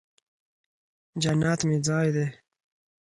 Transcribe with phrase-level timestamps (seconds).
[1.21, 2.25] جنت مې ځای دې